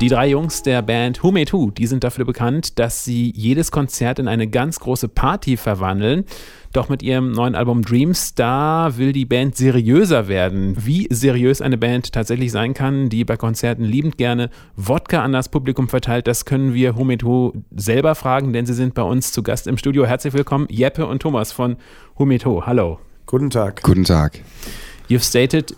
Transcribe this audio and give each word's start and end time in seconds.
Die 0.00 0.08
drei 0.08 0.28
Jungs 0.28 0.62
der 0.62 0.80
Band 0.80 1.22
Who 1.22 1.30
Made 1.30 1.52
Who, 1.52 1.70
die 1.70 1.86
sind 1.86 2.04
dafür 2.04 2.24
bekannt, 2.24 2.78
dass 2.78 3.04
sie 3.04 3.34
jedes 3.36 3.70
Konzert 3.70 4.18
in 4.18 4.28
eine 4.28 4.48
ganz 4.48 4.80
große 4.80 5.08
Party 5.08 5.58
verwandeln. 5.58 6.24
Doch 6.72 6.88
mit 6.88 7.02
ihrem 7.02 7.32
neuen 7.32 7.54
Album 7.54 7.82
Dreams, 7.82 8.34
da 8.34 8.96
will 8.96 9.12
die 9.12 9.26
Band 9.26 9.56
seriöser 9.56 10.26
werden. 10.26 10.74
Wie 10.78 11.06
seriös 11.10 11.60
eine 11.60 11.76
Band 11.76 12.14
tatsächlich 12.14 12.50
sein 12.50 12.72
kann, 12.72 13.10
die 13.10 13.26
bei 13.26 13.36
Konzerten 13.36 13.84
liebend 13.84 14.16
gerne 14.16 14.48
Wodka 14.74 15.22
an 15.22 15.32
das 15.32 15.50
Publikum 15.50 15.86
verteilt, 15.86 16.26
das 16.26 16.46
können 16.46 16.72
wir 16.72 16.96
Who 16.96 17.04
Made 17.04 17.26
Who 17.26 17.52
selber 17.76 18.14
fragen, 18.14 18.54
denn 18.54 18.64
sie 18.64 18.72
sind 18.72 18.94
bei 18.94 19.02
uns 19.02 19.32
zu 19.32 19.42
Gast 19.42 19.66
im 19.66 19.76
Studio. 19.76 20.06
Herzlich 20.06 20.32
willkommen, 20.32 20.66
Jeppe 20.70 21.06
und 21.06 21.20
Thomas 21.20 21.52
von 21.52 21.76
Who 22.16 22.24
Made 22.24 22.46
Who. 22.46 22.64
Hallo. 22.64 23.00
Guten 23.26 23.50
Tag. 23.50 23.82
Guten 23.82 24.04
Tag. 24.04 24.40
You've 25.10 25.28
stated 25.28 25.74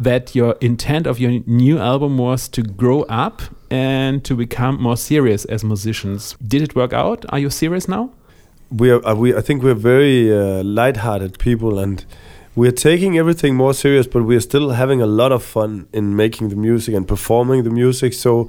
that 0.00 0.34
your 0.34 0.56
intent 0.60 1.06
of 1.06 1.20
your 1.20 1.42
new 1.46 1.78
album 1.78 2.16
was 2.16 2.48
to 2.48 2.62
grow 2.62 3.02
up 3.02 3.42
and 3.70 4.24
to 4.24 4.34
become 4.34 4.82
more 4.82 4.96
serious 4.96 5.44
as 5.44 5.62
musicians. 5.62 6.36
Did 6.44 6.62
it 6.62 6.74
work 6.74 6.92
out? 6.92 7.24
Are 7.28 7.38
you 7.38 7.50
serious 7.50 7.86
now? 7.86 8.10
We 8.70 8.90
are. 8.90 9.06
Uh, 9.06 9.14
we. 9.14 9.34
I 9.34 9.40
think 9.40 9.62
we're 9.62 9.74
very 9.74 10.32
uh, 10.32 10.62
light-hearted 10.62 11.38
people, 11.38 11.78
and 11.78 12.04
we're 12.54 12.72
taking 12.72 13.18
everything 13.18 13.56
more 13.56 13.74
serious. 13.74 14.06
But 14.06 14.22
we're 14.24 14.40
still 14.40 14.70
having 14.70 15.02
a 15.02 15.06
lot 15.06 15.32
of 15.32 15.42
fun 15.42 15.88
in 15.92 16.16
making 16.16 16.48
the 16.48 16.56
music 16.56 16.94
and 16.94 17.06
performing 17.06 17.64
the 17.64 17.70
music. 17.70 18.12
So, 18.12 18.48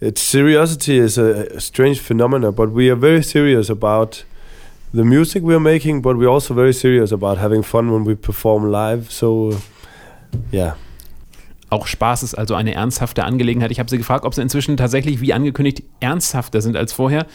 it's 0.00 0.22
seriosity 0.22 0.94
is 0.94 1.18
a, 1.18 1.60
strange 1.60 2.00
phenomenon, 2.00 2.54
but 2.54 2.70
we 2.70 2.88
are 2.88 2.96
very 2.96 3.22
serious 3.22 3.68
about 3.68 4.24
the 4.94 5.04
music 5.04 5.42
we 5.42 5.54
are 5.54 5.60
making. 5.60 6.00
But 6.00 6.16
we're 6.16 6.28
also 6.28 6.54
very 6.54 6.72
serious 6.72 7.12
about 7.12 7.36
having 7.36 7.62
fun 7.62 7.92
when 7.92 8.04
we 8.04 8.14
perform 8.14 8.70
live. 8.70 9.12
So, 9.12 9.60
yeah. 10.52 10.76
Auch 11.70 11.86
Spaß 11.86 12.22
ist 12.22 12.34
also 12.34 12.54
eine 12.54 12.74
ernsthafte 12.74 13.24
Angelegenheit. 13.24 13.70
Ich 13.70 13.78
habe 13.78 13.88
sie 13.88 13.96
gefragt, 13.96 14.26
ob 14.26 14.34
sie 14.34 14.42
inzwischen 14.42 14.76
tatsächlich, 14.76 15.22
wie 15.22 15.32
angekündigt, 15.32 15.82
ernsthafter 16.00 16.60
sind 16.60 16.76
als 16.76 16.92
vorher. 16.92 17.26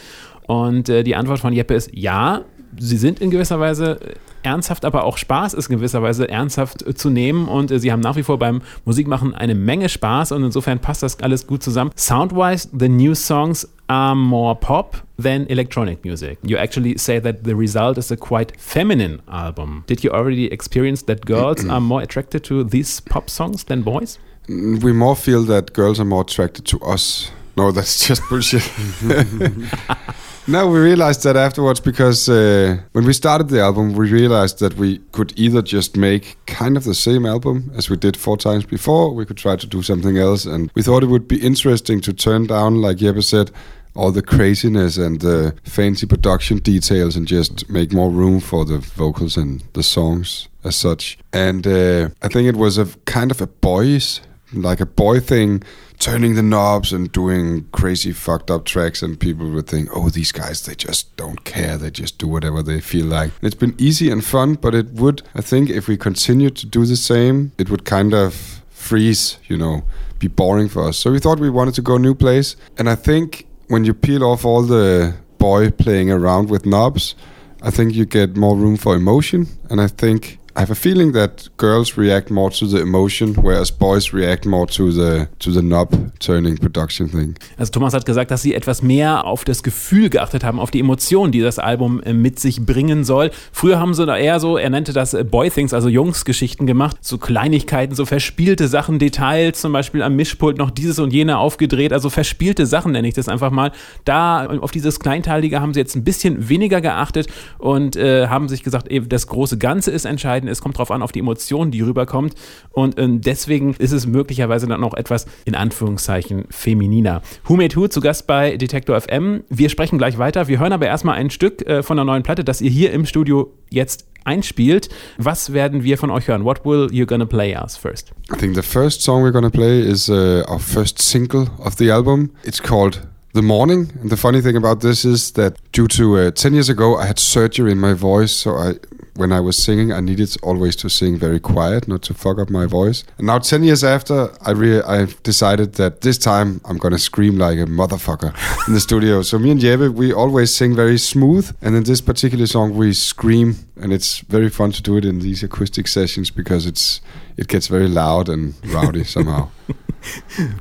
Und 0.46 0.88
äh, 0.88 1.02
die 1.02 1.16
Antwort 1.16 1.40
von 1.40 1.52
Jeppe 1.52 1.74
ist 1.74 1.90
ja, 1.92 2.44
sie 2.78 2.96
sind 2.96 3.20
in 3.20 3.30
gewisser 3.30 3.60
Weise 3.60 3.98
ernsthaft, 4.42 4.84
aber 4.84 5.04
auch 5.04 5.18
Spaß 5.18 5.54
ist 5.54 5.68
in 5.68 5.76
gewisser 5.76 6.02
Weise 6.02 6.28
ernsthaft 6.28 6.86
äh, 6.86 6.94
zu 6.94 7.10
nehmen. 7.10 7.48
Und 7.48 7.70
äh, 7.70 7.78
sie 7.78 7.92
haben 7.92 8.00
nach 8.00 8.16
wie 8.16 8.22
vor 8.22 8.38
beim 8.38 8.62
Musikmachen 8.84 9.34
eine 9.34 9.54
Menge 9.54 9.88
Spaß 9.88 10.32
und 10.32 10.44
insofern 10.44 10.78
passt 10.78 11.02
das 11.02 11.20
alles 11.20 11.46
gut 11.46 11.62
zusammen. 11.62 11.90
Soundwise, 11.96 12.68
the 12.78 12.88
new 12.88 13.14
songs 13.14 13.68
are 13.88 14.14
more 14.14 14.54
pop 14.54 15.02
than 15.20 15.46
electronic 15.46 16.04
music. 16.04 16.38
You 16.42 16.58
actually 16.58 16.98
say 16.98 17.20
that 17.20 17.44
the 17.44 17.54
result 17.54 17.98
is 17.98 18.10
a 18.12 18.16
quite 18.16 18.52
feminine 18.58 19.20
album. 19.26 19.84
Did 19.86 20.02
you 20.04 20.12
already 20.12 20.46
experience 20.46 21.04
that 21.06 21.26
girls 21.26 21.68
are 21.68 21.80
more 21.80 22.02
attracted 22.02 22.44
to 22.44 22.64
these 22.64 23.00
pop 23.00 23.28
songs 23.30 23.64
than 23.64 23.82
boys? 23.82 24.18
We 24.48 24.92
more 24.92 25.16
feel 25.16 25.44
that 25.44 25.74
girls 25.74 26.00
are 26.00 26.06
more 26.06 26.22
attracted 26.22 26.64
to 26.66 26.78
us. 26.80 27.30
No, 27.58 27.72
that's 27.72 28.06
just 28.08 28.22
bullshit. 28.28 28.70
no, 30.46 30.68
we 30.68 30.78
realized 30.78 31.24
that 31.24 31.36
afterwards 31.36 31.80
because 31.80 32.28
uh, 32.28 32.78
when 32.92 33.04
we 33.04 33.12
started 33.12 33.48
the 33.48 33.60
album, 33.60 33.94
we 33.94 34.12
realized 34.12 34.60
that 34.60 34.74
we 34.74 34.98
could 35.10 35.32
either 35.36 35.60
just 35.60 35.96
make 35.96 36.36
kind 36.46 36.76
of 36.76 36.84
the 36.84 36.94
same 36.94 37.26
album 37.26 37.72
as 37.74 37.90
we 37.90 37.96
did 37.96 38.16
four 38.16 38.36
times 38.36 38.64
before, 38.64 39.12
we 39.12 39.26
could 39.26 39.36
try 39.36 39.56
to 39.56 39.66
do 39.66 39.82
something 39.82 40.16
else, 40.16 40.44
and 40.46 40.70
we 40.76 40.82
thought 40.82 41.02
it 41.02 41.08
would 41.08 41.26
be 41.26 41.44
interesting 41.44 42.00
to 42.02 42.12
turn 42.12 42.46
down, 42.46 42.80
like 42.80 42.98
Jeppe 42.98 43.24
said, 43.24 43.50
all 43.96 44.12
the 44.12 44.22
craziness 44.22 44.96
and 44.96 45.20
the 45.20 45.52
fancy 45.64 46.06
production 46.06 46.58
details 46.58 47.16
and 47.16 47.26
just 47.26 47.68
make 47.68 47.92
more 47.92 48.10
room 48.10 48.38
for 48.38 48.64
the 48.64 48.78
vocals 48.78 49.36
and 49.36 49.64
the 49.72 49.82
songs 49.82 50.46
as 50.62 50.76
such. 50.76 51.18
And 51.32 51.66
uh, 51.66 52.10
I 52.22 52.28
think 52.28 52.46
it 52.46 52.56
was 52.56 52.78
a 52.78 52.86
kind 53.06 53.32
of 53.32 53.40
a 53.40 53.48
boys, 53.48 54.20
like 54.52 54.80
a 54.80 54.86
boy 54.86 55.18
thing, 55.18 55.64
turning 55.98 56.34
the 56.34 56.42
knobs 56.42 56.92
and 56.92 57.10
doing 57.10 57.66
crazy 57.72 58.12
fucked 58.12 58.50
up 58.50 58.64
tracks, 58.64 59.02
and 59.02 59.18
people 59.18 59.50
would 59.50 59.66
think, 59.66 59.88
oh, 59.94 60.08
these 60.08 60.32
guys, 60.32 60.62
they 60.64 60.74
just 60.74 61.16
don't 61.16 61.44
care. 61.44 61.76
They 61.76 61.90
just 61.90 62.18
do 62.18 62.28
whatever 62.28 62.62
they 62.62 62.80
feel 62.80 63.06
like. 63.06 63.32
And 63.40 63.44
it's 63.44 63.54
been 63.54 63.74
easy 63.78 64.10
and 64.10 64.24
fun, 64.24 64.54
but 64.54 64.74
it 64.74 64.92
would, 64.92 65.22
I 65.34 65.40
think, 65.40 65.70
if 65.70 65.88
we 65.88 65.96
continued 65.96 66.56
to 66.56 66.66
do 66.66 66.86
the 66.86 66.96
same, 66.96 67.52
it 67.58 67.70
would 67.70 67.84
kind 67.84 68.14
of 68.14 68.62
freeze, 68.68 69.38
you 69.48 69.56
know, 69.56 69.82
be 70.18 70.28
boring 70.28 70.68
for 70.68 70.84
us. 70.84 70.96
So 70.96 71.10
we 71.10 71.18
thought 71.18 71.40
we 71.40 71.50
wanted 71.50 71.74
to 71.74 71.82
go 71.82 71.96
a 71.96 71.98
new 71.98 72.14
place. 72.14 72.56
And 72.78 72.88
I 72.88 72.94
think 72.94 73.46
when 73.68 73.84
you 73.84 73.94
peel 73.94 74.24
off 74.24 74.44
all 74.44 74.62
the 74.62 75.14
boy 75.38 75.70
playing 75.70 76.10
around 76.10 76.48
with 76.48 76.64
knobs, 76.64 77.14
I 77.62 77.70
think 77.70 77.94
you 77.94 78.06
get 78.06 78.36
more 78.36 78.56
room 78.56 78.76
for 78.76 78.94
emotion. 78.94 79.46
And 79.68 79.80
I 79.80 79.88
think 79.88 80.37
I 80.58 80.62
have 80.62 80.72
a 80.72 80.74
feeling 80.74 81.12
that 81.12 81.48
girls 81.56 81.96
react 81.96 82.30
more 82.32 82.50
to 82.50 82.66
the 82.66 82.80
emotion, 82.80 83.36
whereas 83.36 83.70
boys 83.70 84.12
react 84.12 84.44
more 84.44 84.66
to 84.66 84.90
the 84.90 85.28
to 85.38 85.52
the 85.52 85.60
knob 85.60 85.94
turning 86.18 86.58
production 86.58 87.08
thing. 87.08 87.36
Also 87.56 87.70
Thomas 87.70 87.94
hat 87.94 88.04
gesagt, 88.04 88.32
dass 88.32 88.42
sie 88.42 88.54
etwas 88.54 88.82
mehr 88.82 89.24
auf 89.24 89.44
das 89.44 89.62
Gefühl 89.62 90.10
geachtet 90.10 90.42
haben, 90.42 90.58
auf 90.58 90.72
die 90.72 90.80
Emotionen, 90.80 91.30
die 91.30 91.40
das 91.40 91.60
Album 91.60 92.02
äh, 92.02 92.12
mit 92.12 92.40
sich 92.40 92.66
bringen 92.66 93.04
soll. 93.04 93.30
Früher 93.52 93.78
haben 93.78 93.94
sie 93.94 94.04
da 94.04 94.16
eher 94.16 94.40
so, 94.40 94.56
er 94.56 94.68
nannte 94.68 94.92
das 94.92 95.14
äh, 95.14 95.22
Boy 95.22 95.48
Things, 95.48 95.72
also 95.72 95.88
Jungsgeschichten 95.88 96.66
gemacht, 96.66 96.96
so 97.02 97.18
Kleinigkeiten, 97.18 97.94
so 97.94 98.04
verspielte 98.04 98.66
Sachen, 98.66 98.98
Details, 98.98 99.60
zum 99.60 99.72
Beispiel 99.72 100.02
am 100.02 100.16
Mischpult 100.16 100.58
noch 100.58 100.72
dieses 100.72 100.98
und 100.98 101.12
jene 101.12 101.38
aufgedreht, 101.38 101.92
also 101.92 102.10
verspielte 102.10 102.66
Sachen 102.66 102.90
nenne 102.90 103.06
ich 103.06 103.14
das 103.14 103.28
einfach 103.28 103.52
mal. 103.52 103.70
Da 104.04 104.46
auf 104.46 104.72
dieses 104.72 104.98
Kleinteilige 104.98 105.60
haben 105.60 105.72
sie 105.72 105.78
jetzt 105.78 105.94
ein 105.94 106.02
bisschen 106.02 106.48
weniger 106.48 106.80
geachtet 106.80 107.28
und 107.58 107.94
äh, 107.94 108.26
haben 108.26 108.48
sich 108.48 108.64
gesagt, 108.64 108.88
das 109.08 109.28
große 109.28 109.56
Ganze 109.56 109.92
ist 109.92 110.04
entscheidend 110.04 110.47
es 110.48 110.60
kommt 110.60 110.76
darauf 110.76 110.90
an, 110.90 111.02
auf 111.02 111.12
die 111.12 111.20
Emotionen, 111.20 111.70
die 111.70 111.80
rüberkommt. 111.80 112.34
Und 112.70 112.98
ähm, 112.98 113.20
deswegen 113.20 113.74
ist 113.78 113.92
es 113.92 114.06
möglicherweise 114.06 114.66
dann 114.66 114.82
auch 114.84 114.94
etwas 114.94 115.26
in 115.44 115.54
Anführungszeichen 115.54 116.46
femininer. 116.50 117.22
Who 117.44 117.56
Made 117.56 117.74
Who 117.76 117.88
zu 117.88 118.00
Gast 118.00 118.26
bei 118.26 118.56
Detektor 118.56 119.00
FM. 119.00 119.44
Wir 119.48 119.68
sprechen 119.68 119.98
gleich 119.98 120.18
weiter. 120.18 120.48
Wir 120.48 120.58
hören 120.60 120.72
aber 120.72 120.86
erstmal 120.86 121.16
ein 121.16 121.30
Stück 121.30 121.66
äh, 121.66 121.82
von 121.82 121.96
der 121.96 122.04
neuen 122.04 122.22
Platte, 122.22 122.44
das 122.44 122.60
ihr 122.60 122.70
hier 122.70 122.92
im 122.92 123.06
Studio 123.06 123.52
jetzt 123.70 124.06
einspielt. 124.24 124.88
Was 125.16 125.52
werden 125.52 125.82
wir 125.82 125.98
von 125.98 126.10
euch 126.10 126.28
hören? 126.28 126.44
What 126.44 126.64
will 126.64 126.88
you 126.92 127.06
gonna 127.06 127.26
play 127.26 127.56
us 127.56 127.76
first? 127.76 128.12
I 128.32 128.36
think 128.36 128.54
the 128.54 128.62
first 128.62 129.02
song 129.02 129.22
we're 129.22 129.32
gonna 129.32 129.50
play 129.50 129.80
is 129.80 130.08
uh, 130.08 130.44
our 130.48 130.60
first 130.60 131.00
single 131.00 131.48
of 131.58 131.76
the 131.78 131.90
album. 131.90 132.30
It's 132.44 132.62
called 132.62 133.00
The 133.34 133.42
Morning. 133.42 133.88
And 134.00 134.10
the 134.10 134.16
funny 134.16 134.42
thing 134.42 134.56
about 134.56 134.80
this 134.80 135.04
is 135.04 135.32
that 135.32 135.54
due 135.72 135.88
to 135.88 136.18
uh, 136.18 136.30
10 136.30 136.54
years 136.54 136.68
ago, 136.68 136.96
I 136.96 137.06
had 137.06 137.18
surgery 137.18 137.72
in 137.72 137.78
my 137.78 137.94
voice, 137.94 138.32
so 138.32 138.56
I 138.56 138.74
when 139.18 139.32
I 139.32 139.40
was 139.40 139.56
singing, 139.56 139.92
I 139.92 140.00
needed 140.00 140.36
always 140.42 140.76
to 140.76 140.88
sing 140.88 141.18
very 141.18 141.40
quiet, 141.40 141.88
not 141.88 142.02
to 142.02 142.14
fuck 142.14 142.38
up 142.38 142.50
my 142.50 142.66
voice. 142.66 143.02
And 143.18 143.26
now, 143.26 143.38
ten 143.40 143.64
years 143.64 143.82
after, 143.82 144.30
I 144.42 144.52
re- 144.52 144.82
I've 144.82 145.20
decided 145.24 145.74
that 145.74 146.02
this 146.02 146.18
time 146.18 146.60
I'm 146.64 146.78
gonna 146.78 146.98
scream 147.00 147.36
like 147.36 147.58
a 147.58 147.66
motherfucker 147.66 148.32
in 148.68 148.74
the 148.74 148.80
studio. 148.80 149.22
So 149.22 149.38
me 149.38 149.50
and 149.50 149.60
Jeppe, 149.60 149.92
we 149.92 150.12
always 150.12 150.54
sing 150.54 150.76
very 150.76 150.98
smooth, 150.98 151.54
and 151.60 151.74
in 151.74 151.82
this 151.82 152.00
particular 152.00 152.46
song, 152.46 152.76
we 152.76 152.92
scream, 152.92 153.56
and 153.76 153.92
it's 153.92 154.18
very 154.20 154.48
fun 154.48 154.70
to 154.72 154.82
do 154.82 154.96
it 154.96 155.04
in 155.04 155.18
these 155.18 155.42
acoustic 155.42 155.88
sessions 155.88 156.30
because 156.30 156.64
it's 156.64 157.00
it 157.36 157.48
gets 157.48 157.66
very 157.66 157.88
loud 157.88 158.28
and 158.28 158.54
rowdy 158.66 159.04
somehow. 159.04 159.50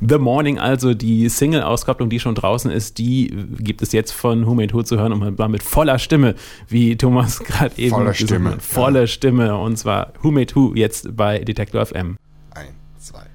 The 0.07 0.17
Morning, 0.17 0.59
also 0.59 0.93
die 0.93 1.29
Single-Auskopplung, 1.29 2.09
die 2.09 2.19
schon 2.19 2.35
draußen 2.35 2.71
ist, 2.71 2.97
die 2.97 3.33
gibt 3.59 3.81
es 3.81 3.91
jetzt 3.91 4.11
von 4.11 4.45
Who 4.45 4.55
Made 4.55 4.73
Who 4.73 4.83
zu 4.83 4.97
hören 4.97 5.13
und 5.13 5.35
zwar 5.35 5.49
mit 5.49 5.63
voller 5.63 5.99
Stimme, 5.99 6.35
wie 6.67 6.95
Thomas 6.95 7.39
gerade 7.43 7.77
eben 7.77 7.95
voller 7.95 8.13
Stimme. 8.13 8.51
hat. 8.51 8.61
Voller 8.61 9.01
ja. 9.01 9.07
Stimme 9.07 9.57
und 9.57 9.77
zwar 9.77 10.13
Who 10.21 10.31
Made 10.31 10.55
Who 10.55 10.73
jetzt 10.75 11.15
bei 11.15 11.39
Detector 11.39 11.85
FM. 11.85 12.17
Ein, 12.51 12.75
zwei. 12.97 13.25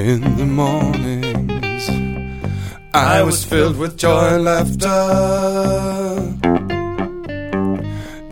In 0.00 0.22
the 0.38 0.46
mornings, 0.46 1.90
I 2.94 3.20
was 3.22 3.44
filled 3.44 3.76
with 3.76 3.98
joy 3.98 4.28
and 4.36 4.44
laughter. 4.44 4.88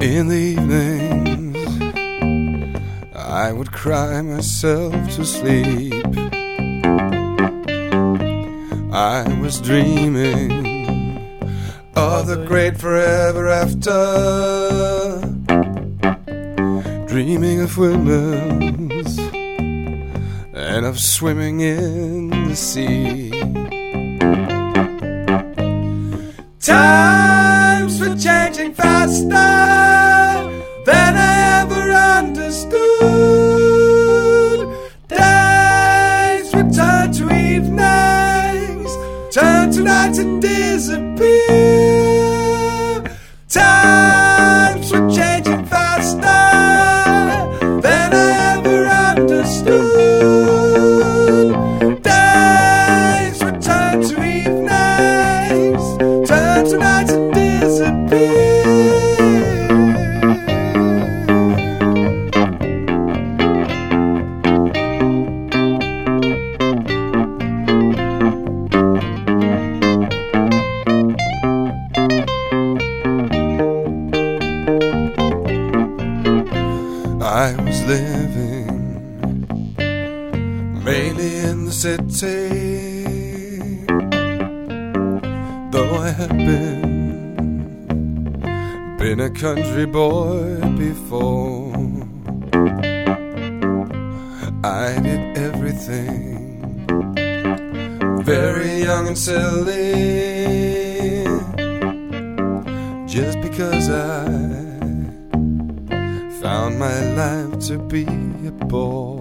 In 0.00 0.28
the 0.28 0.42
evenings, 0.54 1.58
I 3.14 3.52
would 3.52 3.70
cry 3.70 4.22
myself 4.22 4.94
to 5.16 5.26
sleep. 5.26 6.06
I 8.90 9.38
was 9.42 9.60
dreaming 9.60 11.28
of 11.94 12.28
the 12.28 12.46
great 12.48 12.78
forever 12.78 13.46
after, 13.46 14.00
dreaming 17.06 17.60
of 17.60 17.76
windmills 17.76 18.87
and 20.78 20.86
of 20.86 20.98
swimming 21.00 21.58
in 21.58 22.30
the 22.48 22.54
sea. 22.54 23.30
Times 26.60 28.00
were 28.00 28.14
changing 28.14 28.72
faster 28.74 29.26
than 30.86 31.16
I 31.16 31.62
ever 31.62 31.90
understood. 32.20 32.78
Days 35.08 36.54
would 36.54 36.72
turn 36.72 37.12
to 37.18 37.24
evenings, 37.34 38.92
turn 39.34 39.72
to 39.72 39.82
nights 39.82 40.18
and 40.18 40.40
disappear. 40.40 41.97
I 77.28 77.54
was 77.62 77.84
living 77.84 79.04
mainly 80.82 81.36
in 81.36 81.66
the 81.66 81.72
city. 81.72 82.48
Though 85.70 85.94
I 85.96 86.08
had 86.08 86.30
been 86.30 86.86
been 88.96 89.20
a 89.20 89.28
country 89.28 89.84
boy 89.84 90.58
before. 90.78 91.76
I 94.64 94.98
did 94.98 95.36
everything 95.36 96.86
very 98.24 98.84
young 98.84 99.06
and 99.06 99.18
silly 99.18 100.37
my 106.98 107.12
life 107.14 107.58
to 107.66 107.78
be 107.78 108.04
a 108.46 108.50
bore. 108.50 109.17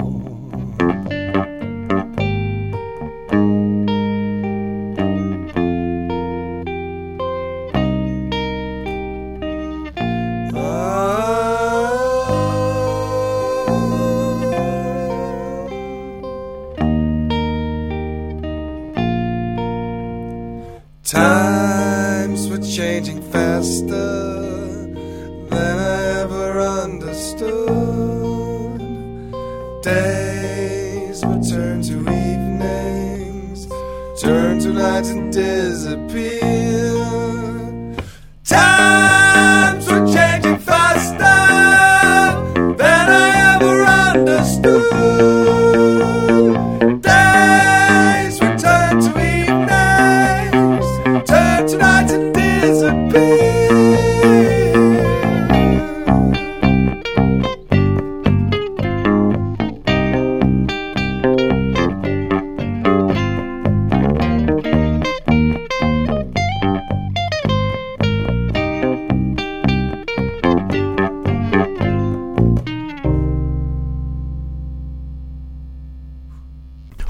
Understood. 44.47 45.36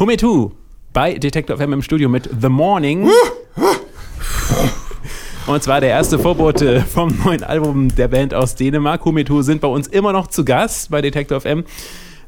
Hume 0.07 0.15
2 0.15 0.51
bei 0.94 1.15
Detector 1.15 1.57
FM 1.57 1.74
im 1.74 1.81
Studio 1.81 2.07
mit 2.07 2.30
The 2.39 2.48
Morning. 2.48 3.09
Und 5.48 5.63
zwar 5.63 5.81
der 5.81 5.89
erste 5.89 6.18
Vorbote 6.18 6.80
vom 6.80 7.13
neuen 7.25 7.44
Album 7.44 7.94
der 7.94 8.07
Band 8.07 8.33
aus 8.33 8.56
Dänemark. 8.56 9.04
Hume 9.04 9.25
2 9.25 9.42
sind 9.42 9.59
bei 9.59 9.68
uns 9.68 9.88
immer 9.88 10.13
noch 10.13 10.27
zu 10.27 10.45
Gast 10.45 10.92
bei 10.92 11.01
Detector 11.01 11.42
FM. 11.42 11.65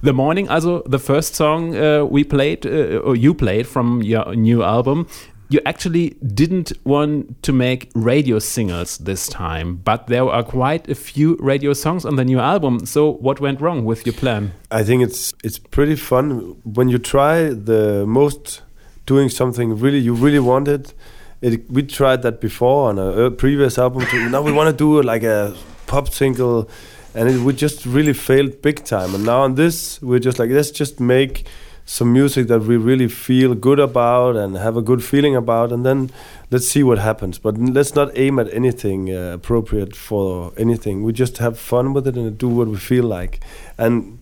The 0.02 0.12
Morning, 0.12 0.50
also 0.50 0.84
the 0.92 0.98
first 0.98 1.38
song 1.38 1.70
uh, 1.74 2.06
we 2.06 2.26
played, 2.26 2.66
uh, 2.66 3.00
or 3.00 3.16
you 3.16 3.34
played 3.34 3.66
from 3.66 4.02
your 4.02 4.36
new 4.36 4.62
album. 4.62 5.06
You 5.52 5.60
actually 5.66 6.12
didn't 6.34 6.74
want 6.86 7.42
to 7.42 7.52
make 7.52 7.90
radio 7.96 8.38
singles 8.38 9.00
this 9.00 9.28
time, 9.28 9.78
but 9.78 10.06
there 10.06 10.30
are 10.30 10.44
quite 10.44 10.88
a 10.88 10.94
few 10.94 11.38
radio 11.40 11.74
songs 11.74 12.06
on 12.06 12.18
the 12.18 12.24
new 12.24 12.40
album. 12.40 12.86
So, 12.86 13.14
what 13.14 13.40
went 13.40 13.60
wrong 13.60 13.84
with 13.84 14.06
your 14.06 14.14
plan? 14.14 14.54
I 14.70 14.84
think 14.84 15.02
it's 15.02 15.34
it's 15.44 15.58
pretty 15.58 15.96
fun 15.96 16.56
when 16.64 16.88
you 16.88 17.00
try 17.00 17.50
the 17.50 18.06
most 18.06 18.62
doing 19.08 19.28
something 19.30 19.80
really 19.80 19.98
you 19.98 20.14
really 20.14 20.40
wanted. 20.40 20.94
it. 21.42 21.68
we 21.68 21.82
tried 21.82 22.22
that 22.22 22.40
before 22.40 22.90
on 22.90 23.00
a, 23.00 23.32
previous 23.32 23.80
album. 23.80 24.06
To, 24.06 24.30
now 24.30 24.44
we 24.44 24.52
want 24.52 24.70
to 24.70 24.78
do 24.78 25.02
like 25.02 25.24
a 25.24 25.56
pop 25.88 26.10
single, 26.10 26.70
and 27.16 27.28
it, 27.28 27.40
we 27.42 27.54
just 27.54 27.88
really 27.88 28.14
failed 28.14 28.62
big 28.62 28.86
time. 28.86 29.16
And 29.16 29.26
now 29.26 29.42
on 29.42 29.56
this, 29.56 30.00
we're 30.04 30.20
just 30.20 30.38
like 30.38 30.52
let's 30.52 30.70
just 30.70 31.00
make 31.00 31.48
some 31.90 32.14
music 32.14 32.48
that 32.48 32.62
we 32.62 32.78
really 32.78 33.08
feel 33.08 33.56
good 33.56 33.80
about 33.80 34.36
and 34.36 34.56
have 34.56 34.78
a 34.78 34.82
good 34.82 35.04
feeling 35.04 35.36
about, 35.36 35.72
and 35.72 35.84
then 35.84 36.12
let's 36.52 36.68
see 36.68 36.84
what 36.84 37.00
happens. 37.00 37.40
But 37.40 37.58
let's 37.58 37.96
not 37.96 38.16
aim 38.16 38.38
at 38.38 38.54
anything 38.54 39.10
uh, 39.10 39.34
appropriate 39.34 39.96
for 39.96 40.54
anything. 40.56 41.04
We 41.04 41.14
just 41.14 41.40
have 41.40 41.58
fun 41.58 41.94
with 41.94 42.08
it 42.08 42.16
and 42.16 42.38
do 42.38 42.48
what 42.48 42.68
we 42.68 42.78
feel 42.78 43.06
like. 43.06 43.40
And 43.76 44.20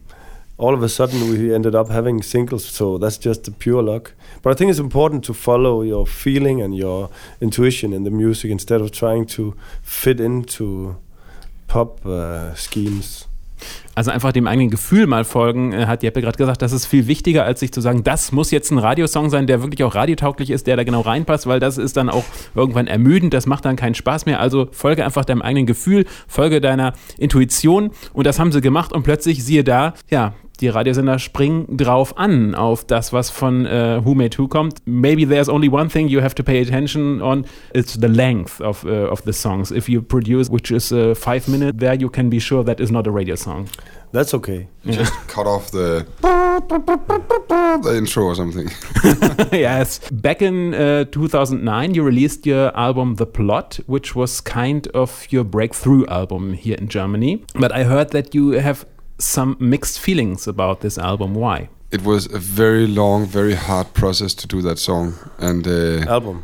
all 0.58 0.74
of 0.74 0.82
a 0.82 0.88
sudden, 0.88 1.30
we 1.30 1.54
ended 1.54 1.76
up 1.76 1.90
having 1.90 2.24
singles. 2.24 2.64
So 2.64 2.98
that's 2.98 3.18
just 3.18 3.44
the 3.44 3.52
pure 3.52 3.84
luck. 3.84 4.14
But 4.42 4.52
I 4.52 4.54
think 4.54 4.70
it's 4.70 4.80
important 4.80 5.26
to 5.26 5.34
follow 5.34 5.82
your 5.82 6.08
feeling 6.08 6.62
and 6.62 6.74
your 6.74 7.10
intuition 7.42 7.92
in 7.92 8.06
the 8.06 8.12
music 8.12 8.50
instead 8.50 8.80
of 8.80 8.94
trying 8.94 9.26
to 9.36 9.54
fit 9.82 10.22
into 10.22 10.96
pop 11.68 12.06
uh, 12.06 12.56
schemes. 12.56 13.28
Also 13.96 14.12
einfach 14.12 14.32
dem 14.32 14.48
eigenen 14.48 14.70
Gefühl 14.70 15.08
mal 15.08 15.24
folgen, 15.24 15.74
äh, 15.74 15.86
hat 15.86 16.04
Jeppe 16.04 16.22
gerade 16.22 16.38
gesagt, 16.38 16.62
das 16.62 16.72
ist 16.72 16.86
viel 16.86 17.08
wichtiger, 17.08 17.46
als 17.46 17.60
sich 17.60 17.72
zu 17.72 17.82
sagen, 17.82 18.04
das 18.04 18.32
muss 18.32 18.52
jetzt 18.52 18.72
ein 18.72 18.78
Radiosong 18.78 19.30
sein, 19.30 19.48
der 19.48 19.62
wirklich 19.62 19.84
auch 19.84 19.96
radiotauglich 19.96 20.50
ist, 20.50 20.68
der 20.68 20.76
da 20.76 20.84
genau 20.84 21.02
reinpasst, 21.02 21.48
weil 21.48 21.60
das 21.60 21.78
ist 21.78 21.98
dann 21.98 22.10
auch 22.10 22.26
irgendwann 22.56 22.88
ermüdend, 22.88 23.34
das 23.34 23.46
macht 23.46 23.66
dann 23.66 23.76
keinen 23.76 23.96
Spaß 23.96 24.26
mehr. 24.26 24.40
Also 24.40 24.68
folge 24.72 25.04
einfach 25.06 25.26
deinem 25.26 25.42
eigenen 25.42 25.66
Gefühl, 25.66 26.06
folge 26.28 26.62
deiner 26.62 26.94
Intuition 27.18 27.92
und 28.14 28.28
das 28.28 28.40
haben 28.40 28.52
sie 28.52 28.62
gemacht 28.62 28.94
und 28.94 29.04
plötzlich 29.04 29.44
siehe 29.44 29.64
da, 29.64 29.94
ja, 30.10 30.34
die 30.62 30.70
Radiosender 30.70 31.20
springen 31.20 31.78
drauf 31.78 32.18
an, 32.18 32.56
auf 32.56 32.86
das, 32.86 33.14
was 33.14 33.30
von 33.30 33.66
äh, 33.66 34.02
Who 34.04 34.16
Made 34.16 34.38
Who 34.38 34.48
kommt. 34.48 34.80
Maybe 34.86 35.28
there's 35.28 35.50
only 35.50 35.70
one 35.70 35.90
thing 35.90 36.08
you 36.08 36.22
have 36.22 36.36
to 36.36 36.44
pay 36.44 36.62
attention 36.62 37.22
on, 37.22 37.46
it's 37.74 38.00
the 38.00 38.08
length 38.08 38.62
of, 38.62 38.84
uh, 38.86 39.10
of 39.10 39.22
the 39.24 39.34
songs. 39.34 39.72
If 39.72 39.88
you 39.90 40.02
produce, 40.02 40.50
which 40.50 40.72
is 40.72 40.92
uh, 40.92 41.14
five 41.16 41.48
minutes, 41.48 41.78
there 41.80 41.96
you 41.96 42.10
can 42.10 42.30
be 42.30 42.40
sure 42.40 42.64
that 42.64 42.80
is 42.80 42.92
not 42.92 43.08
a 43.08 43.12
radio 43.12 43.36
song. 43.36 43.68
That's 44.14 44.34
okay. 44.34 44.68
Just 44.86 45.14
cut 45.28 45.48
off 45.48 45.70
the 45.72 46.06
the 46.22 47.94
intro 47.98 48.24
or 48.24 48.36
something. 48.36 48.70
yes. 49.52 50.00
Back 50.12 50.42
in 50.42 50.74
uh, 50.74 51.04
2009, 51.06 51.94
you 51.94 52.04
released 52.04 52.46
your 52.46 52.76
album 52.76 53.16
The 53.16 53.26
Plot, 53.26 53.80
which 53.86 54.16
was 54.16 54.40
kind 54.40 54.88
of 54.94 55.28
your 55.30 55.44
breakthrough 55.44 56.06
album 56.08 56.54
here 56.54 56.78
in 56.78 56.88
Germany. 56.88 57.44
But 57.54 57.74
I 57.74 57.84
heard 57.84 58.12
that 58.12 58.34
you 58.34 58.52
have 58.52 58.86
some 59.18 59.58
mixed 59.60 60.00
feelings 60.00 60.48
about 60.48 60.82
this 60.82 60.98
album. 60.98 61.34
Why? 61.34 61.70
It 61.92 62.04
was 62.04 62.26
a 62.32 62.40
very 62.40 62.86
long, 62.88 63.26
very 63.26 63.54
hard 63.54 63.94
process 63.94 64.34
to 64.36 64.48
do 64.48 64.62
that 64.62 64.78
song 64.78 65.14
and 65.38 65.66
uh, 65.68 66.10
Album. 66.10 66.44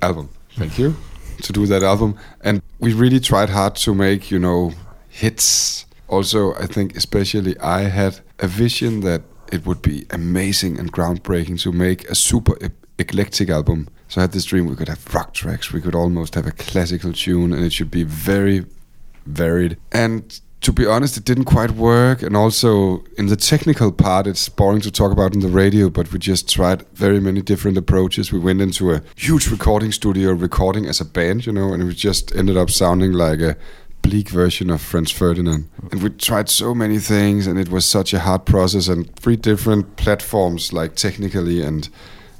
album. 0.00 0.28
Thank 0.56 0.78
you 0.78 0.94
to 1.42 1.52
do 1.52 1.66
that 1.66 1.82
album, 1.82 2.16
and 2.42 2.62
we 2.78 2.92
really 2.92 3.18
tried 3.20 3.50
hard 3.50 3.74
to 3.74 3.94
make 3.94 4.30
you 4.30 4.38
know 4.38 4.72
hits. 5.08 5.86
Also, 6.08 6.54
I 6.54 6.66
think 6.66 6.96
especially 6.96 7.58
I 7.58 7.82
had 7.82 8.20
a 8.38 8.46
vision 8.46 9.00
that 9.00 9.22
it 9.52 9.66
would 9.66 9.82
be 9.82 10.06
amazing 10.10 10.78
and 10.78 10.92
groundbreaking 10.92 11.60
to 11.62 11.72
make 11.72 12.08
a 12.08 12.14
super 12.14 12.54
e- 12.64 12.70
eclectic 12.98 13.50
album. 13.50 13.88
So 14.08 14.20
I 14.20 14.22
had 14.22 14.32
this 14.32 14.44
dream 14.44 14.66
we 14.66 14.76
could 14.76 14.88
have 14.88 15.14
rock 15.14 15.34
tracks, 15.34 15.72
we 15.72 15.80
could 15.80 15.94
almost 15.94 16.34
have 16.34 16.46
a 16.46 16.52
classical 16.52 17.12
tune, 17.12 17.52
and 17.52 17.64
it 17.64 17.72
should 17.72 17.90
be 17.90 18.04
very 18.04 18.64
varied. 19.26 19.76
And 19.90 20.40
to 20.64 20.72
be 20.72 20.86
honest, 20.86 21.18
it 21.18 21.24
didn't 21.24 21.44
quite 21.44 21.72
work. 21.72 22.22
And 22.22 22.34
also 22.34 23.04
in 23.18 23.26
the 23.26 23.36
technical 23.36 23.92
part, 23.92 24.26
it's 24.26 24.48
boring 24.48 24.80
to 24.80 24.90
talk 24.90 25.12
about 25.12 25.34
in 25.34 25.40
the 25.40 25.48
radio, 25.48 25.90
but 25.90 26.10
we 26.10 26.18
just 26.18 26.48
tried 26.48 26.86
very 26.94 27.20
many 27.20 27.42
different 27.42 27.76
approaches. 27.76 28.32
We 28.32 28.38
went 28.38 28.62
into 28.62 28.90
a 28.90 29.02
huge 29.14 29.50
recording 29.50 29.92
studio 29.92 30.32
recording 30.32 30.86
as 30.86 31.02
a 31.02 31.04
band, 31.04 31.44
you 31.44 31.52
know, 31.52 31.74
and 31.74 31.82
it 31.82 31.94
just 31.94 32.34
ended 32.34 32.56
up 32.56 32.70
sounding 32.70 33.12
like 33.12 33.40
a 33.40 33.56
bleak 34.00 34.30
version 34.30 34.70
of 34.70 34.80
Franz 34.80 35.10
Ferdinand. 35.10 35.68
And 35.92 36.02
we 36.02 36.08
tried 36.08 36.48
so 36.48 36.74
many 36.74 36.98
things, 36.98 37.46
and 37.46 37.58
it 37.58 37.68
was 37.68 37.84
such 37.84 38.14
a 38.14 38.20
hard 38.20 38.46
process, 38.46 38.88
and 38.88 39.14
three 39.16 39.36
different 39.36 39.96
platforms, 39.96 40.72
like 40.72 40.96
technically, 40.96 41.62
and 41.62 41.90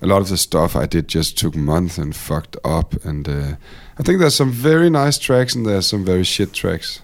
a 0.01 0.07
lot 0.07 0.23
of 0.23 0.31
the 0.31 0.39
stuff 0.39 0.77
I 0.77 0.87
did 0.87 1.09
just 1.09 1.37
took 1.37 1.55
months 1.55 1.99
and 1.99 2.17
fucked 2.17 2.57
up. 2.65 2.95
And 3.05 3.29
uh, 3.29 3.57
I 3.99 4.03
think 4.03 4.19
there's 4.19 4.35
some 4.35 4.51
very 4.51 4.89
nice 4.89 5.19
tracks, 5.19 5.55
and 5.55 5.67
there's 5.67 5.87
some 5.87 6.07
very 6.07 6.25
shit 6.25 6.55
tracks. 6.55 7.03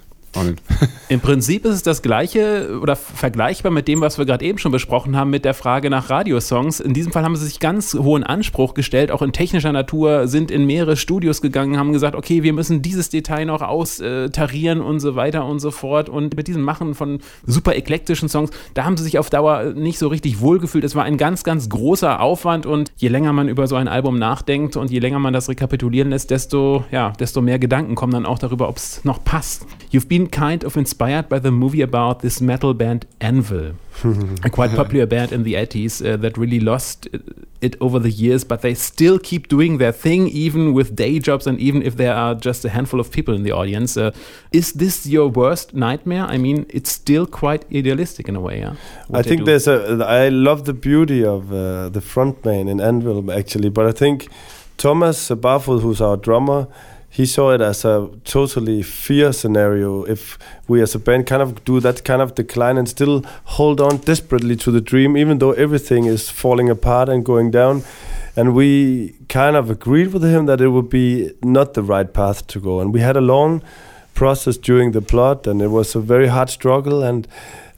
Im 1.09 1.21
Prinzip 1.21 1.65
ist 1.65 1.75
es 1.75 1.83
das 1.83 2.03
gleiche 2.03 2.79
oder 2.81 2.95
vergleichbar 2.95 3.73
mit 3.73 3.89
dem, 3.89 4.01
was 4.01 4.17
wir 4.17 4.27
gerade 4.27 4.45
eben 4.45 4.59
schon 4.59 4.71
besprochen 4.71 5.17
haben, 5.17 5.31
mit 5.31 5.45
der 5.45 5.55
Frage 5.55 5.91
nach 5.91 6.09
Radiosongs. 6.09 6.79
In 6.79 6.95
diesem 6.95 7.11
Fall 7.11 7.25
haben 7.25 7.35
sie 7.35 7.47
sich 7.47 7.59
ganz 7.59 7.95
hohen 7.95 8.23
Anspruch 8.23 8.75
gestellt, 8.75 9.11
auch 9.11 9.23
in 9.23 9.33
technischer 9.33 9.73
Natur, 9.73 10.29
sind 10.29 10.53
in 10.53 10.67
mehrere 10.67 10.97
Studios 10.97 11.43
gegangen, 11.43 11.79
haben 11.79 11.93
gesagt, 11.93 12.15
okay, 12.15 12.45
wir 12.45 12.53
müssen 12.53 12.81
dieses 12.81 13.09
Detail 13.09 13.45
noch 13.45 13.61
austarieren 13.61 14.81
und 14.81 15.01
so 15.01 15.17
weiter 15.17 15.45
und 15.47 15.59
so 15.59 15.73
fort. 15.73 16.09
Und 16.09 16.37
mit 16.37 16.47
diesem 16.47 16.63
Machen 16.63 16.95
von 16.95 17.19
super 17.45 17.75
eklektischen 17.75 18.29
Songs, 18.29 18.51
da 18.75 18.85
haben 18.85 18.97
sie 18.97 19.05
sich 19.05 19.19
auf 19.19 19.31
Dauer 19.31 19.73
nicht 19.75 19.99
so 19.99 20.07
richtig 20.07 20.41
wohlgefühlt. 20.41 20.85
Es 20.85 20.95
war 20.95 21.05
ein 21.05 21.17
ganz, 21.17 21.43
ganz 21.43 21.69
großer 21.69 22.21
Aufwand 22.21 22.67
und 22.67 22.93
je 22.97 23.09
länger 23.09 23.33
man 23.33 23.49
über 23.49 23.67
so 23.67 23.75
ein 23.75 23.89
Album 23.89 24.19
nachdenkt 24.19 24.77
und 24.77 24.93
je 24.93 25.01
länger 25.01 25.19
man 25.19 25.33
das 25.33 25.49
rekapitulieren 25.49 26.11
lässt, 26.11 26.31
desto, 26.31 26.85
ja, 26.93 27.13
desto 27.19 27.41
mehr 27.41 27.59
Gedanken 27.59 27.97
kommen 27.97 28.13
dann 28.13 28.27
auch 28.27 28.39
darüber, 28.39 28.69
ob 28.69 28.77
es 28.77 29.05
noch 29.05 29.25
passt. 29.25 29.67
You've 29.93 30.07
been 30.07 30.20
kind 30.29 30.65
of 30.65 30.77
inspired 30.77 31.29
by 31.29 31.39
the 31.39 31.51
movie 31.51 31.83
about 31.83 32.21
this 32.21 32.41
metal 32.41 32.75
band 32.75 33.07
Anvil, 33.21 33.75
a 34.45 34.51
quite 34.53 34.71
popular 34.71 35.07
band 35.07 35.33
in 35.33 35.43
the 35.43 35.55
80s 35.55 36.05
uh, 36.05 36.17
that 36.17 36.37
really 36.37 36.61
lost 36.61 37.09
it 37.61 37.77
over 37.81 37.99
the 37.99 38.11
years, 38.11 38.45
but 38.45 38.63
they 38.63 38.75
still 38.75 39.19
keep 39.19 39.49
doing 39.49 39.79
their 39.79 39.93
thing, 39.93 40.29
even 40.29 40.73
with 40.73 40.97
day 40.97 41.19
jobs 41.19 41.47
and 41.47 41.59
even 41.59 41.83
if 41.83 41.97
there 41.97 42.15
are 42.15 42.35
just 42.35 42.65
a 42.65 42.71
handful 42.71 43.01
of 43.01 43.11
people 43.11 43.35
in 43.35 43.43
the 43.43 43.53
audience. 43.53 43.97
Uh, 43.97 44.11
is 44.53 44.73
this 44.73 45.07
your 45.07 45.29
worst 45.29 45.75
nightmare? 45.75 46.25
I 46.25 46.39
mean, 46.39 46.67
it's 46.71 46.91
still 46.91 47.27
quite 47.27 47.65
idealistic 47.75 48.29
in 48.29 48.37
a 48.37 48.41
way. 48.41 48.61
Yeah? 48.61 48.77
I 49.13 49.23
think 49.23 49.45
there's 49.45 49.69
a. 49.69 50.05
I 50.07 50.29
love 50.29 50.65
the 50.65 50.73
beauty 50.73 51.25
of 51.25 51.53
uh, 51.53 51.89
the 51.89 52.01
frontman 52.01 52.69
in 52.69 52.81
Anvil, 52.81 53.31
actually, 53.31 53.69
but 53.69 53.87
I 53.87 53.93
think 53.93 54.29
Thomas 54.79 55.29
Barfod, 55.29 55.83
who's 55.83 56.01
our 56.01 56.17
drummer, 56.17 56.67
he 57.13 57.27
saw 57.27 57.51
it 57.51 57.61
as 57.61 57.85
a 57.85 58.09
totally 58.25 58.83
fear 58.83 59.33
scenario. 59.33 60.05
If 60.05 60.39
we 60.69 60.81
as 60.81 60.95
a 60.95 60.99
band 61.01 61.27
kind 61.27 61.43
of 61.43 61.65
do 61.65 61.81
that 61.81 62.05
kind 62.05 62.23
of 62.23 62.37
decline 62.37 62.79
and 62.79 62.89
still 62.89 63.25
hold 63.45 63.81
on 63.81 63.97
desperately 63.99 64.55
to 64.57 64.71
the 64.71 64.81
dream 64.81 65.17
even 65.17 65.39
though 65.39 65.51
everything 65.53 66.05
is 66.05 66.31
falling 66.31 66.71
apart 66.71 67.09
and 67.09 67.25
going 67.25 67.51
down 67.51 67.83
and 68.37 68.55
we 68.55 69.17
kind 69.29 69.57
of 69.57 69.69
agreed 69.71 70.13
with 70.13 70.23
him 70.23 70.47
that 70.47 70.61
it 70.61 70.69
would 70.69 70.89
be 70.89 71.33
not 71.43 71.75
the 71.75 71.83
right 71.83 72.15
path 72.15 72.47
to 72.47 72.61
go. 72.61 72.79
And 72.79 72.95
we 72.95 73.01
had 73.01 73.17
a 73.17 73.21
long 73.21 73.61
process 74.15 74.57
during 74.57 74.93
the 74.93 75.03
plot 75.03 75.49
and 75.49 75.61
it 75.61 75.69
was 75.69 75.97
a 75.97 76.01
very 76.01 76.29
hard 76.29 76.49
struggle 76.49 77.03
and, 77.03 77.27